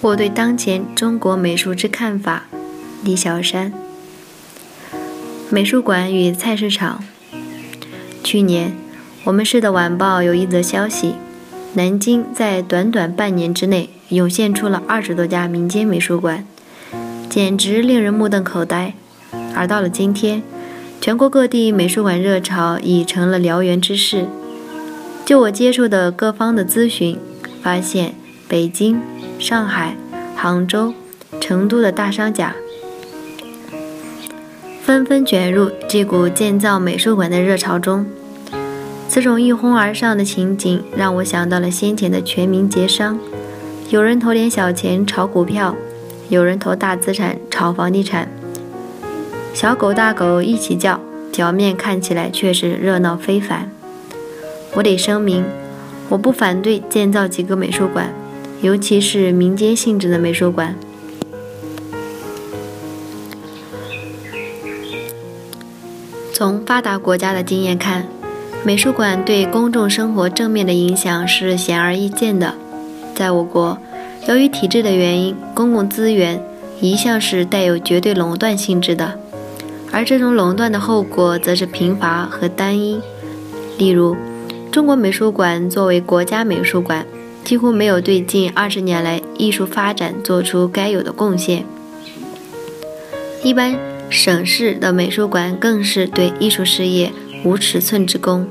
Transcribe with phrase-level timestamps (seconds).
[0.00, 2.44] 我对当前中国美术之看法，
[3.02, 3.72] 李小山。
[5.50, 7.02] 美术馆与菜市场。
[8.22, 8.76] 去年，
[9.24, 11.14] 我们市的晚报有一则消息：
[11.74, 16.46] 南京在短短半年之内涌现出了二十多家民间美术馆，
[17.28, 18.94] 简直令人目瞪口呆。
[19.56, 20.44] 而到了今天，
[21.00, 24.28] 全国各地美术馆热潮已成了燎原之势。
[25.24, 27.18] 就我接触的各方的咨询，
[27.60, 28.14] 发现
[28.46, 29.00] 北京。
[29.38, 29.96] 上海、
[30.36, 30.92] 杭州、
[31.40, 32.54] 成都的大商家
[34.82, 38.04] 纷纷卷入这股建造美术馆的热潮中。
[39.08, 43.18] 此种一哄而上的情景，让我想到了先前的全民皆商：
[43.90, 45.76] 有人投点小钱炒股票，
[46.28, 48.28] 有人投大资产炒房地产，
[49.54, 51.00] 小狗大狗一起叫，
[51.32, 53.70] 表面看起来却是热闹非凡。
[54.74, 55.44] 我得声明，
[56.08, 58.12] 我不反对建造几个美术馆。
[58.60, 60.74] 尤其是民间性质的美术馆。
[66.32, 68.06] 从发达国家的经验看，
[68.64, 72.54] 美术馆对公众生活正面的影响是显而易见的。
[73.14, 73.78] 在我国，
[74.28, 76.40] 由于体制的原因，公共资源
[76.80, 79.18] 一向是带有绝对垄断性质的，
[79.90, 83.00] 而这种垄断的后果则是贫乏和单一。
[83.76, 84.16] 例如，
[84.70, 87.04] 中国美术馆作为国家美术馆。
[87.48, 91.64] 几乎没有对近二十年来艺术发展做出该有的贡献。
[93.42, 93.74] 一般
[94.10, 97.10] 省市的美术馆更是对艺术事业
[97.44, 98.46] 无尺寸之功。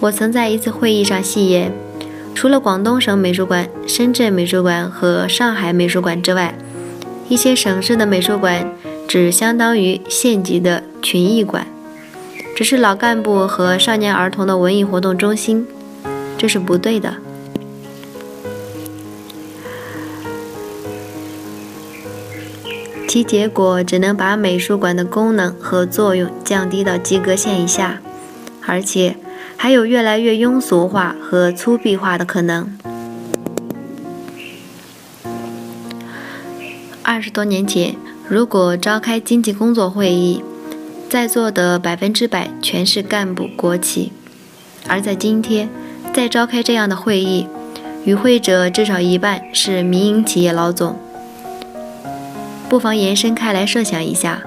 [0.00, 1.72] 我曾在一次会议上戏言，
[2.34, 6.54] 除了广东省美术馆、深圳美术馆和上海美术馆之外，
[7.26, 8.70] 一些省市的美术馆
[9.08, 11.66] 只相当于县级的群艺馆，
[12.54, 15.66] 只是老干部和少年儿童的文艺活动中心，
[16.36, 17.14] 这是不对的。
[23.10, 28.00] 其结果只能把美术馆的功能和作用降低到及格线以下，
[28.64, 29.16] 而且
[29.56, 32.78] 还有越来越庸俗化和粗鄙化的可能。
[37.02, 37.96] 二十多年前，
[38.28, 40.44] 如果召开经济工作会议，
[41.08, 44.12] 在座的百分之百全是干部国企；
[44.86, 45.68] 而在今天，
[46.14, 47.48] 再召开这样的会议，
[48.04, 50.96] 与会者至少一半是民营企业老总。
[52.70, 54.40] 不妨延伸开来设想一下，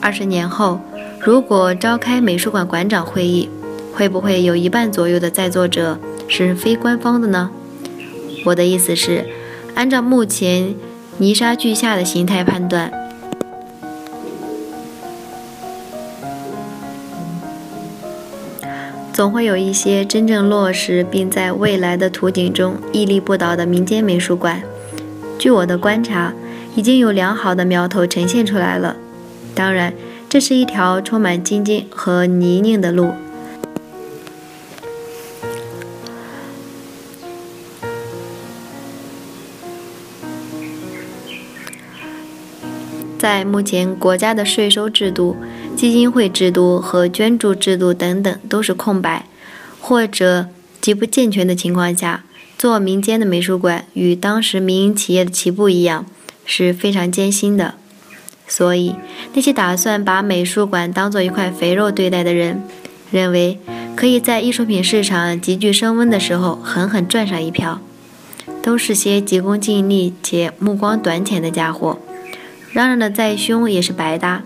[0.00, 0.80] 二十年后，
[1.20, 3.50] 如果召开美术馆馆长会议，
[3.92, 5.98] 会不会有一半左右的在座者
[6.28, 7.50] 是非官方的呢？
[8.46, 9.26] 我的意思是，
[9.74, 10.74] 按照目前
[11.18, 12.90] 泥沙俱下的形态判断，
[19.12, 24.62] 总会有一些真正落实并在未来的图景中屹立不倒的民间美术馆。
[25.38, 26.32] 据我的观察。
[26.78, 28.94] 已经有良好的苗头呈现出来了。
[29.52, 29.92] 当然，
[30.28, 33.14] 这是一条充满荆棘和泥泞的路。
[43.18, 45.36] 在目前国家的税收制度、
[45.76, 49.26] 基金会制度和捐助制度等等都是空白
[49.80, 50.46] 或者
[50.80, 52.22] 极不健全的情况下，
[52.56, 56.06] 做民间的美术馆与当时民营企业的起步一样。
[56.50, 57.74] 是非常艰辛的，
[58.48, 58.96] 所以
[59.34, 62.62] 那些打算把美术馆当做一块肥肉对待的人，
[63.10, 63.58] 认为
[63.94, 67.82] 可以在艺术品市场急剧升温的时候狠狠赚上一票，
[68.62, 71.98] 都是些急功近利且目光短浅的家伙，
[72.72, 74.42] 嚷嚷的再凶也是白搭，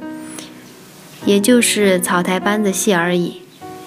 [1.25, 3.43] 也就是草台班子戏而已。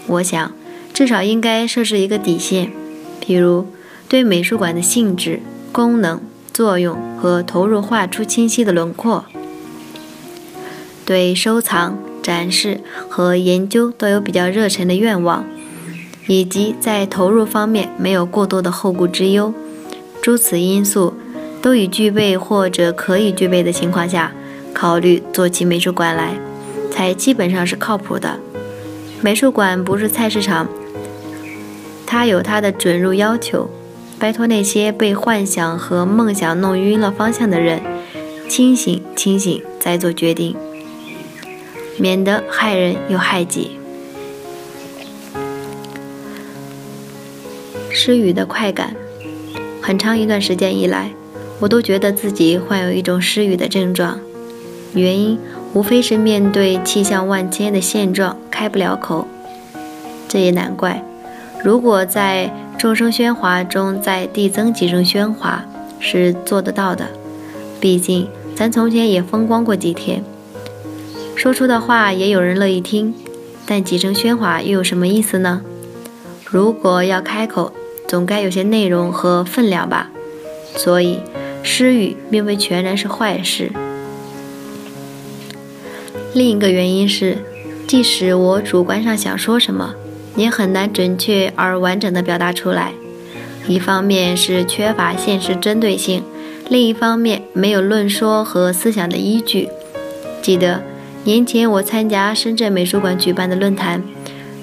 [0.07, 0.54] 我想，
[0.94, 2.72] 至少应该设置一个底线，
[3.19, 3.68] 比如
[4.07, 5.42] 对美术馆的性质、
[5.74, 6.22] 功能。
[6.56, 9.25] 作用和投入画出清晰的轮廓，
[11.06, 12.80] 对收藏、展示
[13.10, 15.46] 和研究都有比较热忱的愿望，
[16.28, 19.54] 以及在投入方面没有过多的后顾之忧，
[20.22, 21.13] 诸此因素
[21.62, 24.31] 都已具备或者可以具备的情况下，
[24.74, 26.38] 考虑做起美术馆来，
[26.90, 28.40] 才基本上是靠谱的。
[29.19, 30.69] 美术馆不是菜市场，
[32.07, 33.69] 它有它的准入要求。
[34.25, 37.80] 拜托那些被幻想和梦想弄晕了方向的人，
[38.50, 40.56] 清醒清醒，再做决定，
[42.00, 43.77] 免得害人又害己。
[47.92, 48.95] 失语的快感，
[49.80, 51.12] 很长一段时间以来，
[51.60, 54.19] 我都觉得自己患有一种失语的症状，
[54.95, 55.38] 原因
[55.75, 59.28] 无非是面对气象万千的现状开不了口。
[60.28, 61.06] 这也难怪，
[61.63, 62.51] 如果在
[62.86, 65.66] 众生喧哗中再递增几声喧哗，
[66.00, 67.08] 是做得到的。
[67.82, 70.24] 毕竟咱从前也风光过几天，
[71.36, 73.12] 说出的话也有人乐意听。
[73.66, 75.64] 但几声喧哗又有什么意思呢？
[76.46, 77.74] 如果要开口，
[78.08, 80.12] 总该有些内容和分量吧。
[80.76, 81.22] 所以
[81.64, 83.72] 失语并非全然是坏事。
[86.36, 87.40] 另一个原因是，
[87.88, 89.96] 即使我主观上想说什么。
[90.36, 92.92] 也很难准确而完整地表达出来。
[93.68, 96.24] 一方面是缺乏现实针对性，
[96.70, 99.70] 另一方面没有论说和思想的依据。
[100.42, 100.84] 记得
[101.24, 104.04] 年前我参加深圳美术馆举办的论坛，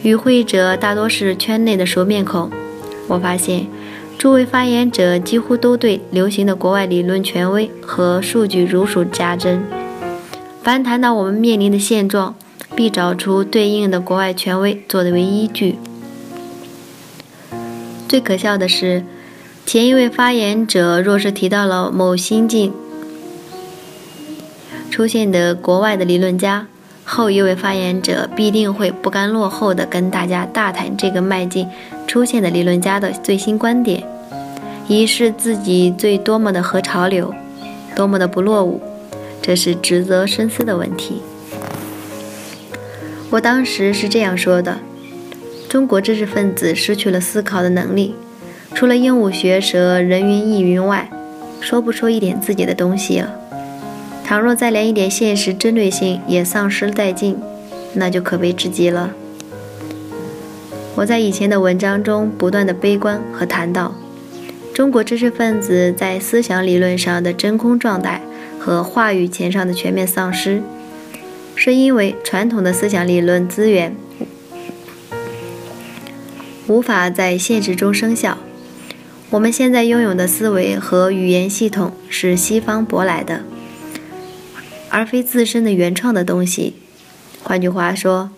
[0.03, 2.51] 与会者大多是圈内的熟面孔。
[3.09, 3.67] 我发现，
[4.17, 9.65] 诸位发言者几乎都对流行的国外理论权威和数据如数家珍。
[10.63, 12.37] 凡谈到我们面临的现状，
[12.75, 15.79] 必找出对应的国外权威作为依据。
[18.09, 19.05] 最可笑的是，
[19.65, 22.73] 前一位发言者若是提到了某新近
[24.91, 26.67] 出现的国外的理论家，
[27.05, 31.67] 后一位发言者必定会不甘落后的跟大家大谈这个迈进
[32.07, 34.03] 出现的理论家的最新观点，
[34.89, 37.35] 以示自己最多么的合潮流，
[37.97, 38.81] 多么的不落伍。
[39.41, 41.23] 这是值得深思的问题。
[43.33, 44.79] 我当时是这样说的：
[45.67, 48.15] 中国知识分子失去了思考的能力，
[48.75, 51.09] 除了鹦鹉学舌、人云亦云外，
[51.59, 53.31] 说不出一点自己的东西了。
[54.23, 57.39] 倘若再连一点现实针对性也丧失殆尽，
[57.95, 59.11] 那就可悲至极了。
[60.95, 63.95] 我在以前的文章中不断的悲观和谈到，
[64.75, 68.21] 中国知识分子在思想理论上的真空状态
[68.59, 70.63] 和话语权上的全面丧失。
[71.55, 73.95] 是因为传统的思想理论资源
[76.67, 78.39] 无法在现实中生效。
[79.31, 83.43] 我们现在拥有的思维和语言系统是西方舶来的，
[84.91, 86.75] 而非自身的原创的东西。
[87.43, 88.31] 换句话说，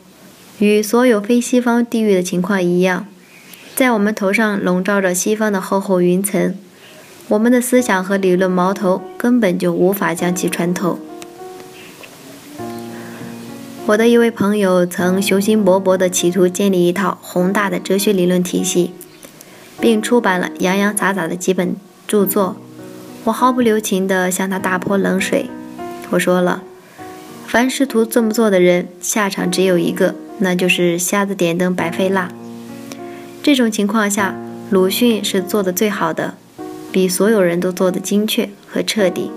[0.59, 3.07] 与所有非西方地域的情况一样，
[3.75, 6.55] 在我们头上笼罩着西方的厚厚云层，
[7.29, 11.01] 我们的思想和理论矛头根本就无法将其穿透。
[13.87, 18.93] 我的一位朋友曾雄心勃勃地企图建立一套宏大的哲学理论体系，
[19.79, 21.77] 并出版了洋洋洒洒的几本
[22.09, 22.57] 著作。
[23.25, 25.51] 我毫不留情地向他大泼冷水。
[26.09, 26.63] 我说了，
[27.47, 32.33] 凡试图这么做的人，下场只有一个，那就是瞎子点灯，白费蜡。
[33.43, 34.35] 这种情况下，
[34.71, 36.37] 鲁迅是做的最好的，
[36.91, 39.31] 比所有人都做的精确和彻底，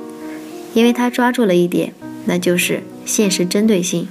[0.73, 1.93] 因为他抓住了一点，
[2.23, 4.07] 那就是现实针对性。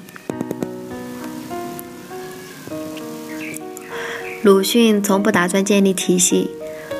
[4.46, 6.48] 鲁迅从不打算建立体系，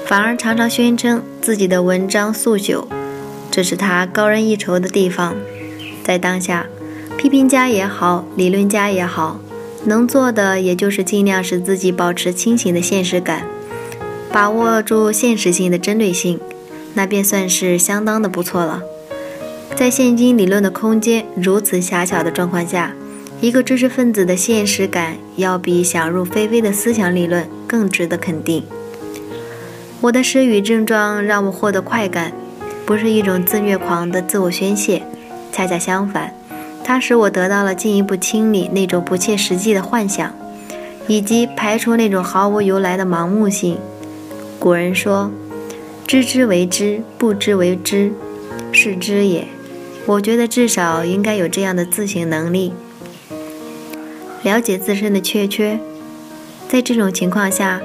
[0.05, 2.87] 反而常常宣称自己的文章速朽，
[3.53, 5.37] 这是他高人一筹的地方。
[6.03, 6.67] 在当下，
[7.17, 9.39] 批评家也好，理论家也好，
[9.85, 13.47] 能做的也就是尽量使自己保持清醒的现实感，
[14.33, 16.41] 把握住现实性的针对性，
[16.95, 18.83] 那便算是相当的不错了。
[19.77, 22.97] 在现今理论的空间如此狭小的状况下。
[23.39, 28.65] 一个知识分子的现实感要比想入非非的思想理论更值得肯定。
[30.01, 32.33] 我的失语症状让我获得快感，
[32.87, 35.03] 不是一种自虐狂的自我宣泄，
[35.53, 36.33] 恰恰相反，
[36.83, 40.35] 它使我得到了进一步清理那种不切实际的幻想，
[41.07, 43.79] 以及排除那种毫无由来的盲目性。
[44.59, 45.31] 古人说
[46.07, 48.13] ：“知之为知，不知为知，
[48.73, 49.47] 是知也。”
[50.07, 52.73] 我觉得至少应该有这样的自省能力。
[54.47, 55.77] 了解自身的缺缺，
[56.69, 57.81] 在这种情况下，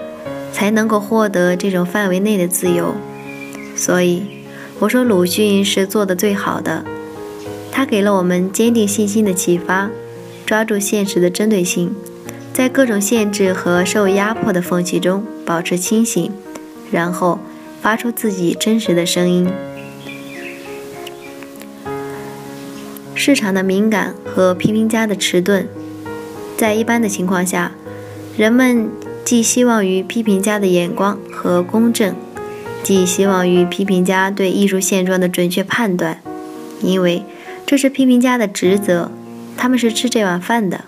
[0.54, 2.94] 才能够获得这种范围内的自由。
[3.76, 4.22] 所以，
[4.78, 6.86] 我说鲁迅是做的最好的，
[7.72, 9.90] 他给了我们坚定信心的启发，
[10.46, 11.96] 抓住现实的针对性，
[12.54, 16.32] 在各种限制和受压迫的缝隙中保持清醒，
[16.92, 17.40] 然后
[17.82, 19.50] 发出自己真实的声音。
[23.16, 25.68] 市场的敏感和批评家的迟钝。
[26.62, 27.72] 在一般的情况下，
[28.38, 28.88] 人们
[29.26, 32.16] 寄希望于批评家的眼光和公正，
[32.84, 36.22] 寄希望于批评家对艺术现状的准确判断，
[36.84, 37.24] 因为
[37.66, 39.10] 这是批评家的职责，
[39.58, 40.82] 他们是吃这碗饭的，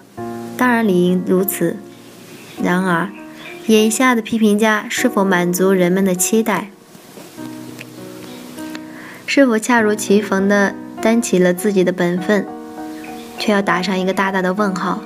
[0.56, 1.76] 当然理应如此。
[2.62, 3.10] 然而，
[3.66, 6.70] 眼下的批评家是否满足人们的期待？
[9.26, 12.46] 是否恰如其分地担起了自己的本分，
[13.40, 15.02] 却要打上一个大大的问号。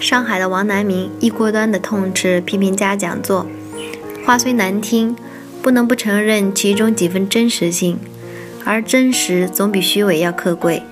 [0.00, 3.44] 上海的王南明一锅端的痛斥批评家讲座，
[4.24, 5.16] 话虽难听，
[5.60, 7.98] 不能不承认其中几分真实性，
[8.64, 10.82] 而真实总比虚伪要可贵。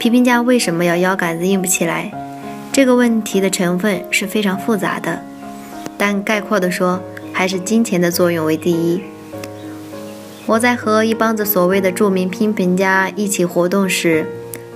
[0.00, 2.12] 批评家为什么要腰杆子硬不起来？
[2.72, 5.22] 这个问题的成分是非常复杂的，
[5.96, 7.00] 但概括的说，
[7.32, 9.00] 还是金钱的作用为第一。
[10.46, 14.26] 我在和一帮子所谓的著名批评家一起活动时，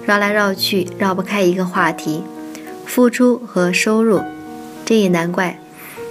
[0.05, 2.23] 绕来绕去绕不开一个话题：
[2.87, 4.21] 付出和收入。
[4.85, 5.59] 这也难怪，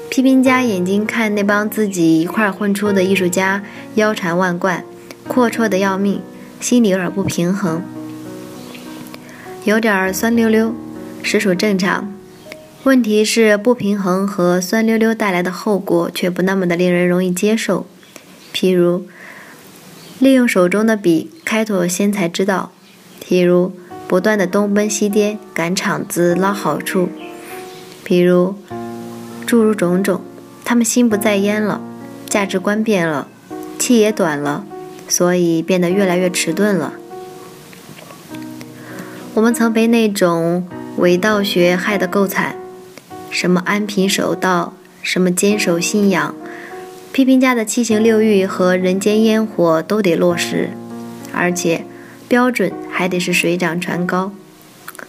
[0.10, 3.64] 批评家眼睛看那帮自己一块混出的艺术家
[3.96, 4.84] 腰缠万贯，
[5.28, 6.22] 阔绰的要命，
[6.60, 7.82] 心里有点不平衡，
[9.66, 10.74] 有点酸溜溜。
[11.24, 12.12] 实属正常，
[12.84, 17.86] 问题是不平衡和酸溜溜带来的后果却不那么的令人容易接受。
[18.54, 19.06] 譬如，
[20.18, 22.72] 利用手中的笔开拓先才之道；
[23.24, 23.74] 譬如，
[24.12, 27.08] 不断的东奔西颠赶场子捞好处；
[28.04, 28.56] 比如，
[29.48, 30.20] 诸如种种，
[30.66, 31.80] 他们心不在焉了，
[32.28, 33.30] 价值观变了，
[33.80, 34.66] 气也短了，
[35.08, 36.92] 所以变得越来越迟钝了。
[39.34, 40.68] 我们曾被那种。
[40.98, 42.58] 伪道学害得够惨，
[43.30, 46.36] 什么安贫守道，什么坚守信仰，
[47.14, 50.72] 批评家的七情六欲和人间烟火都得落实，
[51.34, 51.86] 而且
[52.32, 54.32] 标准还得是水涨船高。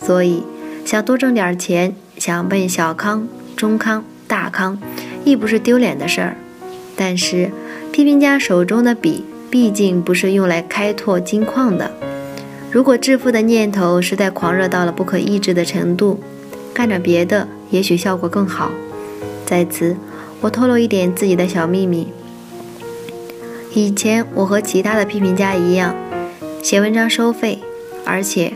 [0.01, 0.43] 所以
[0.85, 4.77] 想多挣点钱，想奔小康、中康、大康，
[5.25, 6.37] 亦不是丢脸的事儿。
[6.97, 7.53] 但是
[7.93, 11.93] 批评家手中的笔，毕竟不是用来开拓金矿的。
[12.73, 16.19] 如果致富的念头实在狂热到了不可抑制的程度，
[16.75, 18.73] 干点别的也许效果更好。
[19.47, 19.97] 在此，
[20.41, 22.09] 我透露一点自己的小秘密：
[23.75, 25.95] 以前我和其他的批评家一样，
[26.63, 27.59] 写文章收费，
[28.05, 28.53] 而且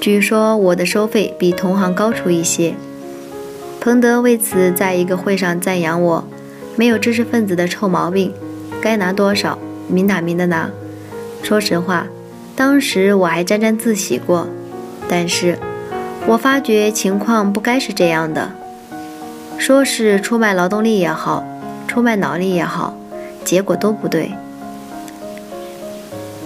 [0.00, 2.74] 据说我的收费比同行高出一些。
[3.78, 6.24] 彭德为此在一个会上赞扬我，
[6.76, 8.32] 没有知识分子的臭毛病，
[8.80, 10.70] 该拿多少明打明的拿。
[11.42, 12.06] 说实话。
[12.54, 14.46] 当时我还沾沾自喜过，
[15.08, 15.58] 但是
[16.26, 18.50] 我发觉情况不该是这样的。
[19.58, 21.44] 说是出卖劳动力也好，
[21.86, 22.96] 出卖脑力也好，
[23.44, 24.30] 结果都不对。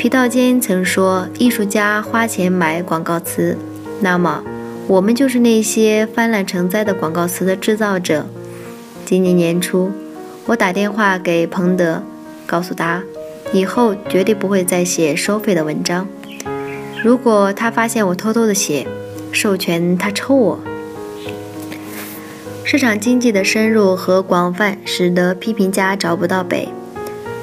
[0.06, 3.58] 皮道坚曾说：“艺术家花钱买广告词，
[4.00, 4.44] 那么
[4.86, 8.25] 我们就是那些泛滥成灾的广告词的制造者。”
[9.04, 9.90] 今年年初，
[10.44, 12.04] 我打电话给彭德，
[12.46, 13.02] 告诉他。
[13.52, 16.06] 以后绝对不会再写收费的文章。
[17.02, 18.86] 如果他发现我偷偷的写，
[19.32, 20.60] 授权他抽我。
[22.62, 26.68] 市场经济的深入和广泛，使得批评家找不到北，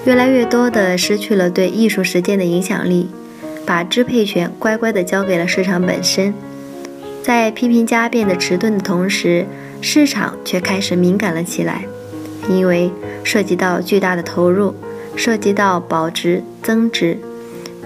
[0.05, 3.09] 越来越多的失去了对艺术实践的影响力，
[3.65, 6.33] 把支配权乖乖的交给了市场本身。
[7.21, 9.45] 在批评家变得迟钝的同时，
[9.81, 11.85] 市场却开始敏感了起来，
[12.49, 12.91] 因为
[13.23, 14.75] 涉及到巨大的投入。
[15.15, 17.19] 涉及到保值增值，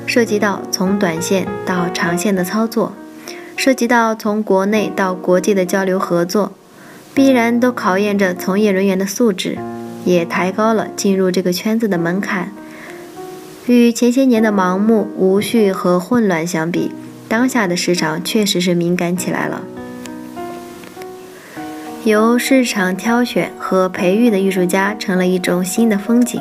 [0.06, 2.94] 涉及到从短线到长线的操作，
[3.58, 6.54] 涉及到从国内到国际的交流合作，
[7.14, 9.58] 必然都考验着从业人员的素质，
[10.06, 12.52] 也抬高了进入这个圈子的门槛。
[13.68, 16.92] 与前些年的盲目、无序和混乱相比，
[17.28, 19.62] 当下的市场确实是敏感起来了。
[22.06, 26.40] 由市场挑选和培育的艺术家成了一种新的风景。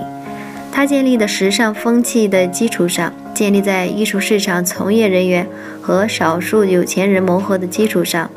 [0.70, 5.48] 他建立的时尚风气的基础上，建立在艺术市场从业人员
[5.80, 8.30] 和少数有钱人谋合的基础上，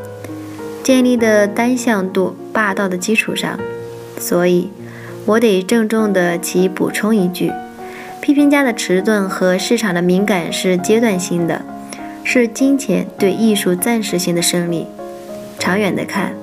[0.82, 3.60] 建立的单向度霸道的基础上，
[4.18, 4.70] 所以，
[5.30, 7.54] 我得郑重的其补充一句：
[8.20, 11.62] 批评家的迟钝和市场的敏感是阶段性的，
[12.24, 14.88] 是金钱对艺术暂时性的胜利。
[15.60, 16.34] 长远的看，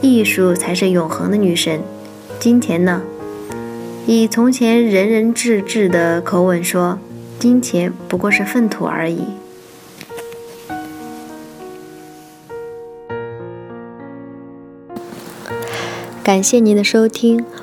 [0.00, 1.82] 艺术才是永恒的女神，
[2.38, 3.02] 金钱呢？
[4.06, 6.98] 以从前人人治治的口吻说
[7.38, 9.24] ：“金钱不过是粪土而已。”
[16.24, 17.44] 感谢您的收听，